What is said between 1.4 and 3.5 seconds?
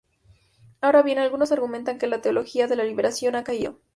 argumentan que la teología de la liberación ha